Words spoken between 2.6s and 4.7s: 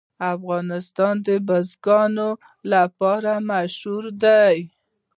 لپاره مشهور دی.